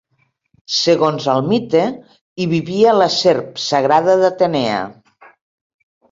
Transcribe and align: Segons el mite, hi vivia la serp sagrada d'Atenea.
Segons 0.75 1.25
el 1.33 1.41
mite, 1.49 1.83
hi 2.43 2.47
vivia 2.53 2.93
la 2.99 3.07
serp 3.15 3.59
sagrada 3.65 4.15
d'Atenea. 4.23 4.79